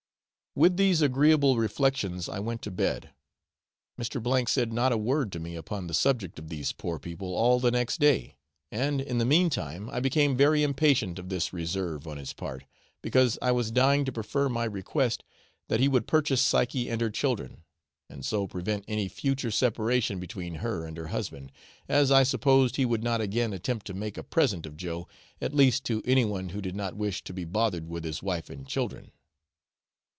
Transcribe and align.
With 0.53 0.75
these 0.75 1.01
agreeable 1.01 1.55
reflections 1.55 2.27
I 2.27 2.39
went 2.41 2.61
to 2.63 2.71
bed. 2.71 3.11
Mr. 3.97 4.49
said 4.49 4.73
not 4.73 4.91
a 4.91 4.97
word 4.97 5.31
to 5.31 5.39
me 5.39 5.55
upon 5.55 5.87
the 5.87 5.93
subject 5.93 6.37
of 6.39 6.49
these 6.49 6.73
poor 6.73 6.99
people 6.99 7.33
all 7.33 7.61
the 7.61 7.71
next 7.71 8.01
day, 8.01 8.35
and 8.69 8.99
in 8.99 9.17
the 9.17 9.23
meantime 9.25 9.89
I 9.89 10.01
became 10.01 10.35
very 10.35 10.61
impatient 10.61 11.17
of 11.19 11.29
this 11.29 11.53
reserve 11.53 12.05
on 12.05 12.17
his 12.17 12.33
part, 12.33 12.65
because 13.01 13.39
I 13.41 13.53
was 13.53 13.71
dying 13.71 14.03
to 14.03 14.11
prefer 14.11 14.49
my 14.49 14.65
request 14.65 15.23
that 15.69 15.79
he 15.79 15.87
would 15.87 16.05
purchase 16.05 16.41
Psyche 16.41 16.89
and 16.89 16.99
her 16.99 17.09
children, 17.09 17.63
and 18.09 18.25
so 18.25 18.45
prevent 18.45 18.83
any 18.89 19.07
future 19.07 19.51
separation 19.51 20.19
between 20.19 20.55
her 20.55 20.85
and 20.85 20.97
her 20.97 21.07
husband, 21.07 21.53
as 21.87 22.11
I 22.11 22.23
supposed 22.23 22.75
he 22.75 22.85
would 22.85 23.03
not 23.05 23.21
again 23.21 23.53
attempt 23.53 23.87
to 23.87 23.93
make 23.93 24.17
a 24.17 24.21
present 24.21 24.65
of 24.65 24.75
Joe, 24.75 25.07
at 25.39 25.55
least 25.55 25.85
to 25.85 26.01
anyone 26.03 26.49
who 26.49 26.59
did 26.61 26.75
not 26.75 26.97
wish 26.97 27.23
to 27.23 27.31
be 27.31 27.45
bothered 27.45 27.87
with 27.87 28.03
his 28.03 28.21
wife 28.21 28.49
and 28.49 28.67
children. 28.67 29.13